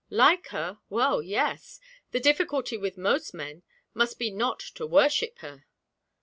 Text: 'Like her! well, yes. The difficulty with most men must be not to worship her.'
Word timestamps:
'Like 0.09 0.47
her! 0.47 0.79
well, 0.89 1.21
yes. 1.21 1.79
The 2.09 2.19
difficulty 2.19 2.75
with 2.75 2.97
most 2.97 3.35
men 3.35 3.61
must 3.93 4.17
be 4.17 4.31
not 4.31 4.57
to 4.59 4.87
worship 4.87 5.37
her.' 5.41 5.67